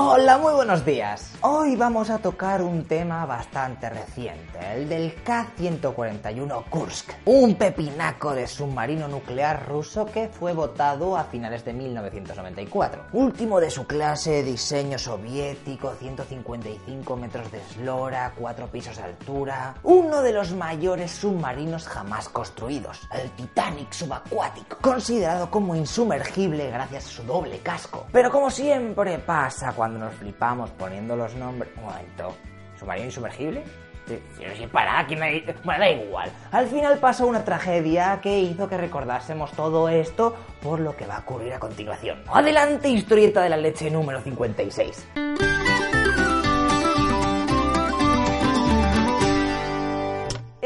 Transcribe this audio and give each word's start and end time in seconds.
Hola, 0.00 0.38
muy 0.38 0.54
buenos 0.54 0.84
días. 0.84 1.32
Hoy 1.40 1.74
vamos 1.74 2.08
a 2.08 2.18
tocar 2.18 2.62
un 2.62 2.84
tema 2.84 3.26
bastante 3.26 3.90
reciente, 3.90 4.60
el 4.72 4.88
del 4.88 5.12
K-141 5.24 6.66
Kursk, 6.70 7.14
un 7.24 7.56
pepinaco 7.56 8.32
de 8.32 8.46
submarino 8.46 9.08
nuclear 9.08 9.66
ruso 9.66 10.06
que 10.06 10.28
fue 10.28 10.52
votado 10.52 11.16
a 11.16 11.24
finales 11.24 11.64
de 11.64 11.72
1994. 11.72 13.06
Último 13.12 13.58
de 13.58 13.72
su 13.72 13.88
clase, 13.88 14.44
diseño 14.44 15.00
soviético, 15.00 15.92
155 15.98 17.16
metros 17.16 17.50
de 17.50 17.58
eslora, 17.58 18.34
4 18.38 18.68
pisos 18.68 18.98
de 18.98 19.02
altura, 19.02 19.74
uno 19.82 20.22
de 20.22 20.32
los 20.32 20.52
mayores 20.52 21.10
submarinos 21.10 21.88
jamás 21.88 22.28
construidos, 22.28 23.00
el 23.12 23.32
Titanic 23.32 23.90
subacuático, 23.90 24.78
considerado 24.80 25.50
como 25.50 25.74
insumergible 25.74 26.70
gracias 26.70 27.06
a 27.06 27.08
su 27.08 27.24
doble 27.24 27.58
casco. 27.58 28.06
Pero 28.12 28.30
como 28.30 28.48
siempre 28.48 29.18
pasa 29.18 29.72
cuando 29.72 29.87
cuando 29.88 30.04
nos 30.04 30.14
flipamos 30.16 30.68
poniendo 30.70 31.16
los 31.16 31.34
nombres. 31.34 31.72
Un 31.78 31.84
momento, 31.84 32.34
¿submarino 32.78 33.06
insumergible? 33.06 33.64
Para, 34.70 35.06
que 35.06 35.16
me... 35.16 35.44
Bueno, 35.64 35.80
da 35.80 35.90
igual. 35.90 36.30
Al 36.50 36.66
final 36.66 36.98
pasó 36.98 37.26
una 37.26 37.44
tragedia 37.44 38.20
que 38.22 38.38
hizo 38.38 38.68
que 38.68 38.76
recordásemos 38.76 39.52
todo 39.52 39.88
esto 39.88 40.36
por 40.62 40.80
lo 40.80 40.94
que 40.96 41.06
va 41.06 41.16
a 41.16 41.20
ocurrir 41.20 41.54
a 41.54 41.58
continuación. 41.58 42.22
Adelante, 42.30 42.88
historieta 42.88 43.42
de 43.42 43.48
la 43.48 43.56
leche 43.56 43.90
número 43.90 44.20
56. 44.20 45.08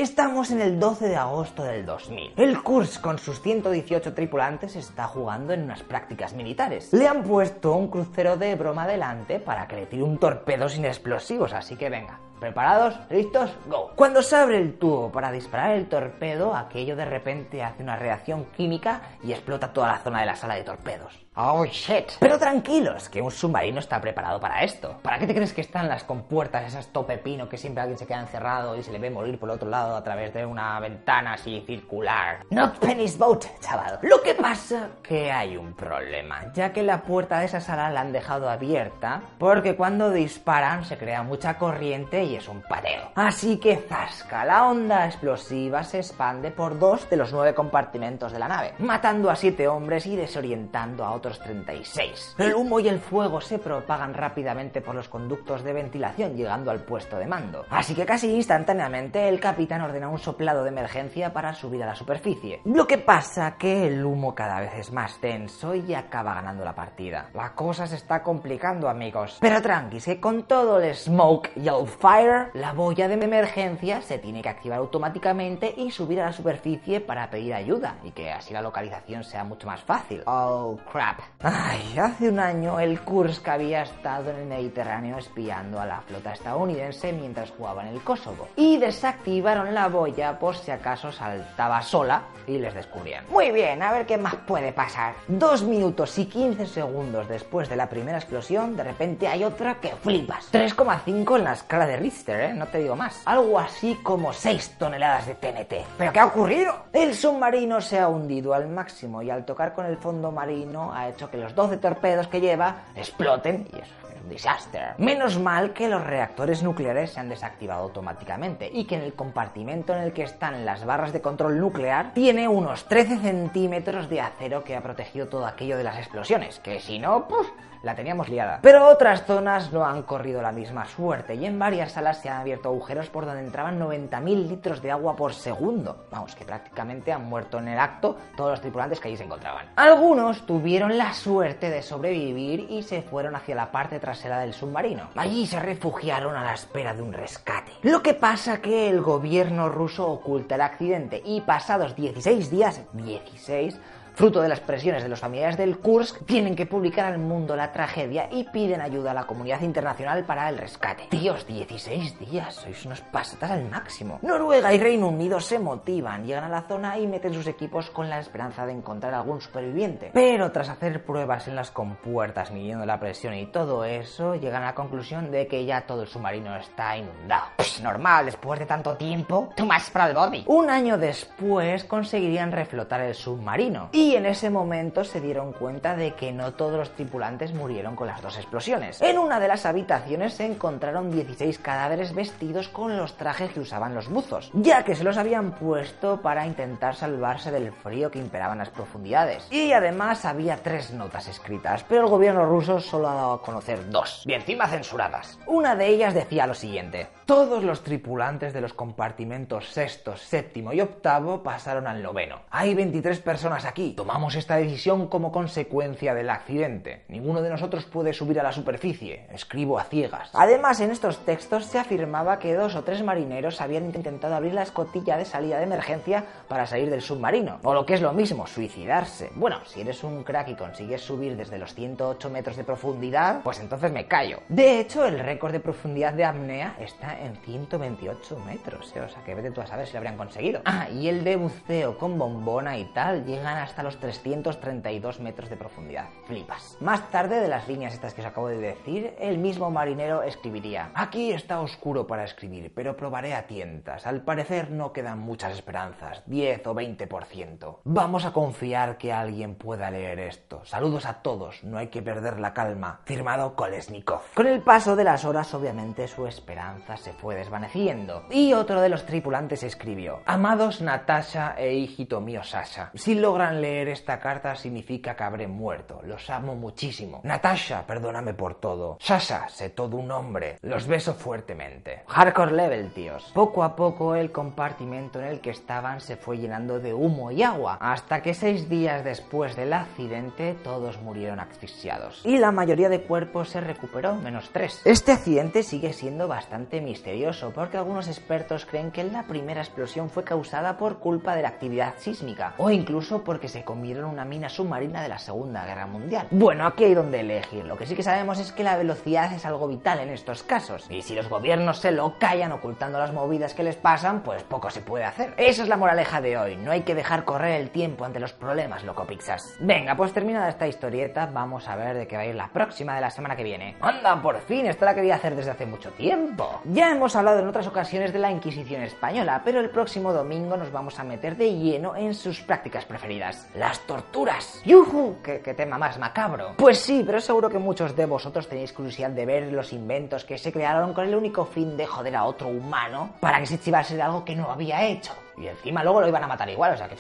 Estamos 0.03 0.51
en 0.51 0.61
el 0.61 0.81
12 0.81 1.11
de 1.11 1.15
agosto 1.15 1.63
del 1.63 1.87
2000. 1.87 2.33
El 2.37 2.61
Kursk 2.61 3.01
con 3.01 3.21
sus 3.21 3.41
118 3.41 4.15
tripulantes 4.15 4.75
está 4.75 5.07
jugando 5.07 5.53
en 5.53 5.63
unas 5.63 5.85
prácticas 5.85 6.33
militares. 6.35 6.93
Le 6.93 7.07
han 7.07 7.23
puesto 7.23 7.77
un 7.77 7.87
crucero 7.87 8.37
de 8.37 8.57
broma 8.57 8.85
delante 8.85 9.39
para 9.39 9.69
que 9.69 9.77
le 9.77 9.87
tire 9.87 10.03
un 10.03 10.19
torpedo 10.19 10.69
sin 10.69 10.87
explosivos, 10.87 11.53
así 11.53 11.77
que 11.77 11.89
venga, 11.89 12.19
¿Preparados? 12.43 12.99
¿Listos? 13.09 13.53
¡Go! 13.67 13.93
Cuando 13.95 14.21
se 14.21 14.35
abre 14.35 14.59
el 14.59 14.77
tubo 14.77 15.13
para 15.13 15.31
disparar 15.31 15.77
el 15.77 15.89
torpedo, 15.89 16.57
aquello 16.57 16.97
de 16.97 17.05
repente 17.05 17.63
hace 17.63 17.85
una 17.85 17.95
reacción 17.95 18.47
química 18.57 19.01
y 19.23 19.31
explota 19.31 19.73
toda 19.73 19.93
la 19.93 19.99
zona 19.99 20.19
de 20.19 20.27
la 20.27 20.35
sala 20.35 20.57
de 20.57 20.65
torpedos. 20.65 21.23
¡Oh, 21.35 21.65
shit! 21.65 22.13
Pero 22.21 22.39
tranquilos, 22.39 23.09
que 23.09 23.23
un 23.23 23.31
submarino 23.31 23.79
está 23.79 23.99
preparado 24.03 24.39
para 24.39 24.65
esto. 24.65 24.99
¿Para 25.03 25.19
qué 25.19 25.27
te 25.27 25.35
crees 25.35 25.55
que 25.55 25.63
están 25.63 25.89
las 25.89 26.05
compuertas, 26.05 26.67
esas 26.67 26.89
tope 26.89 27.17
pino 27.17 27.49
que 27.49 27.57
siempre 27.57 27.81
alguien 27.81 27.97
se 27.97 28.07
queda 28.07 28.21
encerrado 28.21 28.77
y 28.77 28.83
se 28.83 28.93
le 28.93 28.99
ve 28.99 29.09
morir 29.09 29.39
por 29.39 29.49
el 29.49 29.55
otro 29.55 29.71
lado 29.71 29.97
a 29.97 30.05
través 30.05 30.35
de 30.35 30.45
una 30.45 30.79
ventana 30.79 31.35
así 31.35 31.63
circular? 31.67 32.41
Not 32.51 32.77
Penny's 32.81 33.17
Boat, 33.17 33.47
chaval. 33.61 34.01
Lo 34.03 34.21
que 34.21 34.35
pasa 34.35 34.89
que 35.03 35.33
hay 35.33 35.57
un 35.57 35.73
problema, 35.73 36.53
ya 36.53 36.75
que 36.75 36.83
la 36.83 37.03
puerta 37.03 37.39
de 37.39 37.47
esa 37.47 37.61
sala 37.61 37.89
la 37.89 38.03
han 38.03 38.13
dejado 38.13 38.51
abierta 38.51 39.23
porque 39.39 39.75
cuando 39.75 40.11
disparan 40.11 40.85
se 40.85 40.99
crea 40.99 41.23
mucha 41.23 41.57
corriente 41.57 42.25
y 42.25 42.32
es 42.37 42.49
un 42.49 42.63
pateo. 42.63 43.11
Así 43.15 43.59
que 43.59 43.77
zasca, 43.77 44.45
la 44.45 44.67
onda 44.67 45.07
explosiva 45.07 45.83
se 45.83 45.99
expande 45.99 46.51
por 46.51 46.79
dos 46.79 47.11
de 47.11 47.17
los 47.17 47.33
nueve 47.33 47.55
compartimentos 47.55 48.33
de 48.33 48.39
la 48.39 48.49
nave, 48.49 48.75
matando 48.79 49.31
a 49.31 49.37
siete 49.37 49.67
hombres 49.69 50.07
y 50.07 50.17
desorientando 50.17 51.05
a 51.05 51.13
otros 51.13 51.41
36. 51.41 52.37
El 52.39 52.55
humo 52.55 52.81
y 52.81 52.89
el 52.89 53.01
fuego 53.01 53.41
se 53.41 53.59
propagan 53.59 54.15
rápidamente 54.15 54.81
por 54.81 54.95
los 54.95 55.09
conductos 55.09 55.63
de 55.63 55.73
ventilación 55.73 56.37
llegando 56.37 56.71
al 56.71 56.81
puesto 56.81 57.19
de 57.19 57.27
mando. 57.27 57.67
Así 57.71 57.95
que 57.95 58.07
casi 58.07 58.33
instantáneamente 58.33 59.29
el 59.29 59.41
capitán 59.41 59.83
ordena 59.83 60.09
un 60.09 60.19
soplado 60.19 60.63
de 60.63 60.69
emergencia 60.69 61.33
para 61.33 61.53
subir 61.55 61.83
a 61.83 61.87
la 61.87 61.95
superficie. 61.95 62.61
Lo 62.65 62.87
que 62.87 62.99
pasa 62.99 63.57
que 63.59 63.89
el 63.89 64.05
humo 64.05 64.35
cada 64.35 64.61
vez 64.61 64.75
es 64.77 64.93
más 64.93 65.21
denso 65.21 65.75
y 65.75 65.95
acaba 65.95 66.35
ganando 66.35 66.65
la 66.65 66.75
partida. 66.75 67.31
La 67.35 67.55
cosa 67.55 67.87
se 67.87 67.97
está 67.97 68.23
complicando 68.23 68.89
amigos. 68.89 69.39
Pero 69.41 69.61
tranqui, 69.61 69.99
que 70.13 70.21
con 70.21 70.43
todo 70.43 70.79
el 70.79 70.95
smoke 70.95 71.51
y 71.57 71.67
el 71.67 71.87
fire 71.87 72.22
la 72.55 72.73
boya 72.73 73.09
de 73.09 73.15
emergencia 73.15 74.01
se 74.03 74.19
tiene 74.19 74.43
que 74.43 74.49
activar 74.49 74.79
automáticamente 74.79 75.75
y 75.77 75.91
subir 75.91 76.21
a 76.21 76.27
la 76.27 76.33
superficie 76.33 77.01
para 77.01 77.31
pedir 77.31 77.55
ayuda 77.55 77.97
y 78.05 78.13
que 78.13 78.31
así 78.31 78.53
la 78.53 78.63
localización 78.63 79.25
sea 79.25 79.45
mucho 79.45 79.67
más 79.67 79.81
fácil. 79.81 80.23
Oh, 80.27 80.79
crap. 80.91 81.21
Ay, 81.43 81.99
hace 81.99 82.29
un 82.29 82.39
año 82.39 82.79
el 82.79 83.01
Kursk 83.01 83.49
había 83.49 83.83
estado 83.83 84.31
en 84.31 84.37
el 84.37 84.47
Mediterráneo 84.47 85.19
espiando 85.19 85.81
a 85.81 85.87
la 85.87 86.01
flota 86.03 86.33
estadounidense 86.33 87.13
mientras 87.13 87.51
jugaba 87.51 87.83
en 87.83 87.95
el 87.95 88.03
Kosovo 88.03 88.49
y 88.57 88.77
desactivaron 88.77 89.75
la 89.75 89.89
boya 89.89 90.39
por 90.39 90.55
si 90.55 90.71
acaso 90.71 91.11
saltaba 91.11 91.83
sola 91.83 92.23
y 92.47 92.59
les 92.59 92.75
descubrían. 92.75 93.25
Muy 93.31 93.51
bien, 93.51 93.83
a 93.83 93.93
ver 93.93 94.07
qué 94.07 94.17
más 94.17 94.35
puede 94.35 94.73
pasar. 94.73 95.15
Dos 95.27 95.63
minutos 95.63 96.19
y 96.19 96.27
15 96.27 96.67
segundos 96.67 97.29
después 97.29 97.69
de 97.69 97.77
la 97.77 97.89
primera 97.89 98.19
explosión, 98.19 98.77
de 98.77 98.85
repente 98.85 99.29
hay 99.29 99.45
otra 99.45 99.77
que 99.77 99.91
flipas. 99.91 100.53
3,5 100.53 101.39
en 101.39 101.45
la 101.45 101.53
escala 101.53 101.87
de 101.87 101.97
¿eh? 102.07 102.55
No 102.55 102.67
te 102.67 102.79
digo 102.79 102.97
más. 102.97 103.23
Algo 103.25 103.59
así 103.59 103.99
como 104.03 104.33
6 104.33 104.77
toneladas 104.79 105.27
de 105.27 105.35
TNT. 105.35 105.87
¿Pero 105.99 106.13
qué 106.13 106.21
ha 106.21 106.27
ocurrido? 106.27 106.75
El 106.93 107.15
submarino 107.15 107.81
se 107.81 107.99
ha 107.99 108.09
hundido 108.09 108.55
al 108.55 108.69
máximo 108.69 109.23
y 109.23 109.31
al 109.31 109.45
tocar 109.45 109.73
con 109.73 109.87
el 109.87 109.97
fondo 109.97 110.31
marino 110.31 110.93
ha 110.93 111.09
hecho 111.09 111.31
que 111.31 111.37
los 111.37 111.55
12 111.55 111.79
torpedos 111.79 112.29
que 112.29 112.41
lleva 112.41 112.85
exploten 112.95 113.69
y 113.73 113.77
eso 113.77 113.95
un 114.23 114.29
desastre. 114.29 114.95
Menos 114.99 115.39
mal 115.39 115.73
que 115.73 115.89
los 115.89 116.05
reactores 116.05 116.63
nucleares 116.63 117.13
se 117.13 117.21
han 117.21 117.29
desactivado 117.29 117.83
automáticamente 117.83 118.71
y 118.73 118.85
que 118.85 118.97
en 118.97 119.03
el 119.03 119.15
compartimento 119.15 119.95
en 119.95 120.03
el 120.03 120.13
que 120.13 120.23
están 120.23 120.65
las 120.65 120.85
barras 120.85 121.13
de 121.13 121.21
control 121.21 121.59
nuclear 121.59 122.13
tiene 122.15 122.49
unos 122.49 122.85
13 122.87 123.19
centímetros 123.19 124.09
de 124.09 124.21
acero 124.21 124.65
que 124.65 124.77
ha 124.77 124.83
protegido 124.83 125.29
todo 125.29 125.47
aquello 125.47 125.77
de 125.77 125.85
las 125.85 125.99
explosiones, 125.99 126.59
que 126.61 126.81
si 126.81 126.99
no, 126.99 127.27
pues 127.29 127.49
la 127.83 127.97
teníamos 127.97 128.29
liada. 128.29 128.61
Pero 128.63 128.89
otras 128.89 129.25
zonas 129.27 129.73
no 129.73 129.85
han 129.85 130.03
corrido 130.03 130.41
la 130.41 130.53
misma 130.53 130.87
suerte 130.87 131.35
y 131.35 131.45
en 131.45 131.59
varias 131.59 131.93
salas 131.93 132.21
se 132.21 132.29
han 132.29 132.41
abierto 132.41 132.69
agujeros 132.69 133.11
por 133.11 133.27
donde 133.27 133.43
entraban 133.43 133.81
90.000 133.81 134.49
litros 134.49 134.81
de 134.83 134.93
agua 134.93 135.17
por 135.17 135.35
segundo. 135.35 136.07
Vamos, 136.11 136.35
que 136.35 136.45
prácticamente 136.45 137.13
han 137.13 137.25
muerto 137.25 137.59
en 137.59 137.69
el 137.69 137.79
acto 137.79 138.17
todos 138.37 138.53
los 138.53 138.61
tripulantes 138.61 139.01
que 139.01 139.09
allí 139.09 139.17
se 139.17 139.25
encontraban. 139.25 139.67
Algunos 139.77 140.47
tuvieron 140.47 140.97
la 140.97 141.13
suerte 141.13 141.71
de 141.71 141.83
sobrevivir 141.83 142.67
y 142.71 142.83
se 142.83 143.03
fueron 143.03 143.35
hacia 143.35 143.55
la 143.55 143.73
parte 143.73 143.99
trasera 143.99 144.12
del 144.41 144.53
submarino. 144.53 145.09
Allí 145.17 145.47
se 145.47 145.59
refugiaron 145.59 146.37
a 146.37 146.45
la 146.45 146.55
espera 146.55 146.95
de 146.95 147.03
un 147.03 147.13
rescate. 147.13 147.73
Lo 147.83 148.03
que 148.03 148.15
pasa 148.15 148.61
que 148.61 148.89
el 148.89 149.01
gobierno 149.01 149.69
ruso 149.69 150.07
oculta 150.07 150.55
el 150.55 150.61
accidente 150.61 151.23
y 151.25 151.41
pasados 151.41 151.97
16 151.97 152.51
días, 152.51 152.81
16, 152.93 153.79
Fruto 154.15 154.43
de 154.43 154.49
las 154.49 154.61
presiones 154.61 155.03
de 155.03 155.09
los 155.09 155.21
familiares 155.21 155.57
del 155.57 155.79
Kursk, 155.79 156.27
tienen 156.27 156.55
que 156.55 156.67
publicar 156.67 157.07
al 157.07 157.19
mundo 157.19 157.57
la 157.57 157.73
tragedia 157.73 158.29
y 158.31 158.45
piden 158.45 158.83
ayuda 158.83 159.13
a 159.13 159.15
la 159.15 159.27
comunidad 159.27 159.63
internacional 159.63 160.25
para 160.25 160.49
el 160.51 160.59
rescate. 160.59 161.09
Dios, 161.11 161.47
16 161.47 162.19
días, 162.19 162.55
sois 162.55 162.85
unos 162.85 163.01
pasatas 163.01 163.51
al 163.51 163.69
máximo. 163.71 164.19
Noruega 164.23 164.73
y 164.75 164.79
Reino 164.79 165.09
Unido 165.09 165.41
se 165.41 165.59
motivan, 165.59 166.27
llegan 166.27 166.45
a 166.45 166.49
la 166.51 166.63
zona 166.69 166.99
y 166.99 167.07
meten 167.07 167.33
sus 167.33 167.47
equipos 167.47 167.91
con 167.91 168.11
la 168.11 168.19
esperanza 168.19 168.67
de 168.67 168.73
encontrar 168.73 169.15
algún 169.15 169.41
superviviente. 169.41 170.11
Pero 170.13 170.53
tras 170.53 170.69
hacer 170.69 171.05
pruebas 171.05 171.49
en 171.49 171.57
las 171.57 171.71
compuertas, 171.71 172.51
midiendo 172.51 172.85
la 172.85 173.01
presión 173.01 173.35
y 173.35 173.47
todo 173.47 173.85
eso, 173.85 174.35
llegan 174.35 174.63
a 174.63 174.67
la 174.67 174.75
conclusión 174.75 175.31
de 175.31 175.47
que 175.47 175.65
ya 175.65 175.87
todo 175.87 176.03
el 176.03 176.09
submarino 176.09 176.55
está 176.57 176.99
inundado. 176.99 177.47
Pues 177.57 177.81
normal, 177.81 178.27
después 178.27 178.61
de 178.61 178.67
tanto 178.67 178.95
tiempo, 178.95 179.51
tú 179.57 179.65
más 179.65 179.89
para 179.89 180.09
el 180.09 180.15
body. 180.15 180.45
Un 180.49 180.69
año 180.69 180.99
después 180.99 181.85
conseguirían 181.85 182.53
reflotar 182.53 183.01
el 183.01 183.15
submarino 183.15 183.89
en 184.03 184.27
ese 184.27 184.51
momento 184.51 185.05
se 185.05 185.21
dieron 185.21 185.53
cuenta 185.53 185.95
de 185.95 186.15
que 186.15 186.33
no 186.33 186.55
todos 186.55 186.77
los 186.77 186.91
tripulantes 186.91 187.55
murieron 187.55 187.95
con 187.95 188.09
las 188.09 188.21
dos 188.21 188.37
explosiones. 188.37 189.01
En 189.01 189.17
una 189.17 189.39
de 189.39 189.49
las 189.49 189.65
habitaciones 189.65 190.35
se 190.35 190.45
encontraron 190.45 191.11
16 191.11 191.59
cadáveres 191.59 192.13
vestidos 192.15 192.69
con 192.69 192.97
los 192.97 193.17
trajes 193.17 193.53
que 193.53 193.61
usaban 193.61 193.95
los 193.95 194.09
buzos, 194.09 194.51
ya 194.55 194.85
que 194.85 194.97
se 194.97 195.05
los 195.05 195.17
habían 195.17 195.53
puesto 195.53 196.21
para 196.21 196.47
intentar 196.47 196.97
salvarse 196.97 197.51
del 197.53 197.73
frío 197.73 198.11
que 198.11 198.19
imperaba 198.19 198.53
en 198.53 198.59
las 198.59 198.71
profundidades. 198.71 199.47
Y 199.51 199.73
además 199.73 200.25
había 200.25 200.57
tres 200.57 200.93
notas 200.93 201.29
escritas, 201.29 201.85
pero 201.89 202.03
el 202.03 202.11
gobierno 202.11 202.45
ruso 202.45 202.81
solo 202.81 203.09
ha 203.09 203.15
dado 203.15 203.33
a 203.35 203.43
conocer 203.43 203.89
dos, 203.91 204.25
y 204.27 204.33
encima 204.33 204.67
censuradas. 204.67 205.39
Una 205.47 205.77
de 205.77 205.87
ellas 205.87 206.13
decía 206.13 206.47
lo 206.47 206.55
siguiente. 206.55 207.07
Todos 207.25 207.63
los 207.63 207.83
tripulantes 207.83 208.53
de 208.53 208.61
los 208.61 208.75
compartimentos 208.75 209.69
sexto, 209.69 210.17
séptimo 210.17 210.73
y 210.73 210.81
octavo 210.81 211.43
pasaron 211.43 211.87
al 211.87 212.03
noveno. 212.03 212.41
Hay 212.51 212.75
23 212.75 213.21
personas 213.21 213.65
aquí, 213.65 213.92
Tomamos 213.93 214.35
esta 214.35 214.57
decisión 214.57 215.09
como 215.09 215.33
consecuencia 215.33 216.15
del 216.15 216.31
accidente. 216.31 217.05
Ninguno 217.09 217.43
de 217.43 217.51
nosotros 217.51 217.85
puede 217.85 218.13
subir 218.13 218.41
a 218.41 218.43
la 218.43 218.53
superficie. 218.53 219.27
Escribo 219.33 219.79
a 219.79 219.85
ciegas. 219.85 220.31
Además, 220.33 220.81
en 220.81 220.91
estos 220.91 221.25
textos 221.25 221.67
se 221.67 221.79
afirmaba 221.79 222.39
que 222.39 222.55
dos 222.55 222.75
o 222.75 222.85
tres 222.85 223.03
marineros 223.03 223.61
habían 223.61 223.85
intentado 223.85 224.35
abrir 224.35 224.55
la 224.55 224.63
escotilla 224.63 225.17
de 225.17 225.25
salida 225.25 225.59
de 225.59 225.65
emergencia 225.65 226.25
para 226.49 226.67
salir 226.67 226.91
del 226.91 227.03
submarino. 227.03 227.59
O 227.63 227.75
lo 227.75 227.87
que 227.87 227.95
es 227.95 228.01
lo 228.01 228.13
mismo, 228.13 228.47
suicidarse. 228.47 229.31
Bueno, 229.35 229.59
si 229.67 229.81
eres 229.81 230.03
un 230.05 230.25
crack 230.25 230.49
y 230.49 230.55
consigues 230.55 231.03
subir 231.03 231.37
desde 231.37 231.59
los 231.59 231.75
108 231.75 232.31
metros 232.31 232.57
de 232.57 232.65
profundidad, 232.65 233.43
pues 233.43 233.61
entonces 233.61 233.93
me 233.93 234.07
callo. 234.07 234.41
De 234.49 234.81
hecho, 234.81 235.05
el 235.05 235.19
récord 235.19 235.53
de 235.53 235.61
profundidad 235.61 236.15
de 236.15 236.25
apnea 236.25 236.77
está 236.81 237.21
en 237.21 237.37
128 237.37 238.39
metros. 238.41 238.93
¿eh? 238.97 239.01
O 239.01 239.09
sea, 239.09 239.23
que 239.25 239.35
vete 239.35 239.51
tú 239.51 239.61
a 239.61 239.67
saber 239.67 239.87
si 239.87 239.93
lo 239.93 239.99
habrían 239.99 240.17
conseguido. 240.17 240.63
Ah, 240.65 240.89
y 240.89 241.09
el 241.09 241.25
de 241.25 241.37
buceo 241.37 241.99
con 241.99 242.19
bombona 242.19 242.79
y 242.79 242.85
tal 242.87 243.25
llegan 243.25 243.59
hasta 243.59 243.82
los 243.83 243.99
332 243.99 245.21
metros 245.21 245.51
de 245.51 245.57
profundidad. 245.57 246.09
Flipas. 246.27 246.77
Más 246.81 247.11
tarde 247.11 247.41
de 247.41 247.49
las 247.49 247.69
líneas 247.69 247.95
estas 247.95 248.15
que 248.15 248.21
os 248.21 248.27
acabo 248.27 248.49
de 248.49 248.59
decir, 248.59 249.15
el 249.19 249.39
mismo 249.39 249.71
marinero 249.71 250.23
escribiría, 250.23 250.91
aquí 250.95 251.33
está 251.33 251.61
oscuro 251.61 252.07
para 252.07 252.25
escribir, 252.25 252.73
pero 252.75 252.97
probaré 252.97 253.35
a 253.35 253.47
tientas. 253.47 254.07
Al 254.07 254.23
parecer 254.23 254.71
no 254.71 254.93
quedan 254.93 255.19
muchas 255.19 255.53
esperanzas, 255.53 256.23
10 256.27 256.67
o 256.67 256.75
20%. 256.75 257.79
Vamos 257.85 258.25
a 258.25 258.33
confiar 258.33 258.99
que 258.99 259.13
alguien 259.13 259.55
pueda 259.55 259.91
leer 259.91 260.21
esto. 260.21 260.65
Saludos 260.65 261.07
a 261.07 261.23
todos, 261.23 261.63
no 261.65 261.79
hay 261.79 261.89
que 261.89 262.03
perder 262.03 262.39
la 262.39 262.53
calma. 262.55 263.01
Firmado 263.05 263.55
Kolesnikov. 263.55 264.23
Con 264.35 264.47
el 264.47 264.63
paso 264.63 264.97
de 264.97 265.05
las 265.05 265.25
horas, 265.25 265.53
obviamente, 265.55 266.09
su 266.09 266.27
esperanza 266.27 266.97
se 266.97 267.13
fue 267.13 267.35
desvaneciendo. 267.35 268.25
Y 268.31 268.53
otro 268.53 268.81
de 268.81 268.89
los 268.89 269.05
tripulantes 269.07 269.63
escribió, 269.63 270.21
Amados 270.27 270.81
Natasha 270.81 271.55
e 271.59 271.75
hijito 271.75 272.21
mío 272.21 272.43
Sasha, 272.43 272.91
si 272.95 273.15
logran 273.15 273.61
leer 273.61 273.72
esta 273.81 274.19
carta 274.21 274.55
significa 274.55 275.17
que 275.17 275.25
habré 275.25 275.47
muerto. 275.47 276.01
Los 276.05 276.29
amo 276.31 276.55
muchísimo. 276.55 277.21
Natasha, 277.25 277.87
perdóname 277.87 278.35
por 278.35 278.55
todo. 278.55 278.99
Sasha, 279.01 279.49
sé 279.49 279.71
todo 279.71 279.97
un 279.97 280.11
hombre. 280.11 280.59
Los 280.63 280.87
beso 280.87 281.15
fuertemente. 281.15 282.03
Hardcore 282.07 282.53
level, 282.53 282.93
tíos. 282.93 283.31
Poco 283.35 283.65
a 283.65 283.77
poco 283.77 284.15
el 284.15 284.33
compartimento 284.33 285.21
en 285.21 285.27
el 285.27 285.41
que 285.41 285.51
estaban 285.51 286.01
se 286.01 286.17
fue 286.17 286.39
llenando 286.39 286.81
de 286.81 286.95
humo 286.95 287.31
y 287.31 287.43
agua, 287.43 287.79
hasta 287.81 288.23
que 288.23 288.35
seis 288.35 288.69
días 288.69 289.05
después 289.05 289.57
del 289.57 289.73
accidente 289.73 290.55
todos 290.63 291.01
murieron 291.01 291.41
asfixiados. 291.41 292.23
Y 292.25 292.39
la 292.39 292.53
mayoría 292.53 292.89
de 292.89 293.03
cuerpos 293.03 293.51
se 293.51 293.61
recuperó, 293.61 294.15
menos 294.17 294.51
tres. 294.53 294.81
Este 294.85 295.13
accidente 295.13 295.63
sigue 295.63 295.93
siendo 295.93 296.29
bastante 296.29 296.81
misterioso, 296.81 297.53
porque 297.55 297.77
algunos 297.77 298.09
expertos 298.09 298.67
creen 298.67 298.91
que 298.91 299.05
la 299.05 299.25
primera 299.25 299.61
explosión 299.61 300.11
fue 300.11 300.25
causada 300.25 300.77
por 300.77 300.99
culpa 300.99 301.35
de 301.37 301.43
la 301.43 301.49
actividad 301.49 301.95
sísmica, 301.99 302.55
o 302.59 302.71
incluso 302.71 303.25
porque 303.25 303.49
se 303.49 303.62
comieron 303.63 304.05
una 304.05 304.25
mina 304.25 304.49
submarina 304.49 305.03
de 305.03 305.09
la 305.09 305.19
Segunda 305.19 305.65
Guerra 305.65 305.87
Mundial. 305.87 306.27
Bueno, 306.31 306.67
aquí 306.67 306.85
hay 306.85 306.95
donde 306.95 307.21
elegir. 307.21 307.65
Lo 307.65 307.77
que 307.77 307.87
sí 307.87 307.95
que 307.95 308.03
sabemos 308.03 308.39
es 308.39 308.53
que 308.53 308.65
la 308.65 308.77
velocidad 308.77 309.33
es 309.33 309.45
algo 309.47 309.69
vital 309.69 310.01
en 310.01 310.11
estos 310.11 310.43
casos. 310.43 310.87
Y 310.91 311.03
si 311.03 311.15
los 311.15 311.29
gobiernos 311.29 311.79
se 311.79 311.93
lo 311.93 312.19
callan 312.19 312.53
ocultando 312.53 312.99
las 312.99 313.13
movidas 313.13 313.55
que 313.55 313.63
les 313.63 313.77
pasan, 313.77 314.23
pues 314.23 314.43
poco 314.43 314.71
se 314.71 314.81
puede 314.81 315.05
hacer. 315.05 315.35
Esa 315.37 315.63
es 315.63 315.69
la 315.69 315.77
moraleja 315.77 316.21
de 316.21 316.37
hoy. 316.37 316.57
No 316.57 316.71
hay 316.71 316.83
que 316.83 316.95
dejar 316.95 317.25
correr 317.25 317.61
el 317.61 317.71
tiempo 317.71 318.05
ante 318.05 318.21
los 318.21 318.33
problemas, 318.33 318.85
loco 318.85 319.07
Pixas. 319.07 319.57
Venga, 319.61 319.97
pues 319.97 320.13
terminada 320.13 320.49
esta 320.49 320.67
historieta, 320.67 321.27
vamos 321.27 321.69
a 321.69 321.77
ver 321.77 321.97
de 321.97 322.07
qué 322.07 322.17
va 322.17 322.23
a 322.23 322.27
ir 322.27 322.35
la 322.35 322.49
próxima 322.49 322.95
de 322.95 323.01
la 323.01 323.11
semana 323.11 323.37
que 323.37 323.45
viene. 323.45 323.77
¡Anda, 323.81 324.21
por 324.21 324.41
fin! 324.41 324.67
Esta 324.67 324.87
la 324.87 324.95
quería 324.95 325.17
hacer 325.17 325.37
desde 325.37 325.51
hace 325.51 325.67
mucho 325.67 325.91
tiempo. 325.93 326.61
Ya 326.65 326.91
hemos 326.91 327.17
hablado 327.17 327.41
en 327.41 327.49
otras 327.49 327.67
ocasiones 327.67 328.13
de 328.13 328.19
la 328.19 328.31
Inquisición 328.31 328.83
española, 328.83 329.43
pero 329.45 329.61
el 329.61 329.71
próximo 329.71 330.13
domingo 330.13 330.57
nos 330.57 330.73
vamos 330.73 330.99
a 330.99 331.05
meter 331.05 331.37
de 331.37 331.53
lleno 331.55 331.97
en 331.97 332.15
sus 332.15 332.41
prácticas 332.41 332.85
preferidas. 332.85 333.49
Las 333.55 333.81
torturas. 333.81 334.63
¡Yuhu! 334.65 335.17
¿Qué, 335.23 335.41
qué 335.41 335.53
tema 335.53 335.77
más 335.77 335.99
macabro? 335.99 336.55
Pues 336.57 336.79
sí, 336.79 337.03
pero 337.05 337.21
seguro 337.21 337.51
que 337.51 337.59
muchos 337.59 337.95
de 337.95 338.07
vosotros 338.07 338.49
tenéis 338.49 338.73
curiosidad 338.73 339.11
de 339.11 339.27
ver 339.27 339.53
los 339.53 339.75
inventos 339.75 340.25
que 340.25 340.39
se 340.39 340.51
crearon 340.51 340.95
con 340.95 341.07
el 341.07 341.15
único 341.15 341.45
fin 341.45 341.77
de 341.77 341.87
joder 341.87 342.17
a 342.17 342.25
otro 342.25 342.49
humano 342.49 343.11
para 343.21 343.41
que 343.41 343.47
se 343.47 343.61
chivase 343.61 343.95
de 343.97 344.03
algo 344.03 344.25
que 344.25 344.35
no 344.35 344.51
había 344.51 344.83
hecho. 344.87 345.13
Y 345.37 345.47
encima 345.47 345.83
luego 345.83 346.01
lo 346.01 346.09
iban 346.09 346.25
a 346.25 346.27
matar 346.27 346.49
igual, 346.49 346.75
o 346.75 346.77
sea 346.77 346.89
que... 346.89 346.97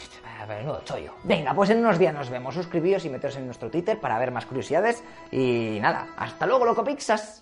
Menudo 0.48 0.82
chollo. 0.84 1.14
Venga, 1.22 1.54
pues 1.54 1.70
en 1.70 1.78
unos 1.78 1.98
días 1.98 2.12
nos 2.12 2.28
vemos. 2.28 2.54
Suscribíos 2.54 3.04
y 3.04 3.08
meteos 3.10 3.36
en 3.36 3.46
nuestro 3.46 3.70
Twitter 3.70 4.00
para 4.00 4.18
ver 4.18 4.32
más 4.32 4.44
curiosidades. 4.44 5.04
Y 5.30 5.78
nada, 5.80 6.08
hasta 6.16 6.46
luego, 6.46 6.64
loco 6.64 6.82
Pixas. 6.82 7.40